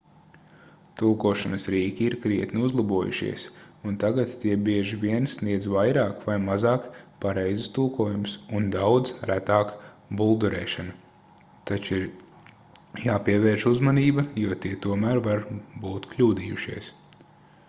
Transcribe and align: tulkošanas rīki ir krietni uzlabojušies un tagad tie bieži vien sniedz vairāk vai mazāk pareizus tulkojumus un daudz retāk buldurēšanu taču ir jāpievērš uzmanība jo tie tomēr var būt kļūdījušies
tulkošanas 0.99 1.65
rīki 1.73 2.05
ir 2.11 2.13
krietni 2.21 2.61
uzlabojušies 2.67 3.43
un 3.89 3.97
tagad 4.03 4.31
tie 4.43 4.55
bieži 4.69 4.97
vien 5.03 5.27
sniedz 5.35 5.67
vairāk 5.73 6.23
vai 6.29 6.37
mazāk 6.45 6.87
pareizus 7.25 7.69
tulkojumus 7.75 8.33
un 8.61 8.65
daudz 8.77 9.13
retāk 9.31 9.73
buldurēšanu 10.21 10.97
taču 11.73 11.97
ir 12.01 12.07
jāpievērš 13.09 13.67
uzmanība 13.73 14.25
jo 14.47 14.57
tie 14.65 14.73
tomēr 14.87 15.21
var 15.29 15.45
būt 15.85 16.09
kļūdījušies 16.15 16.89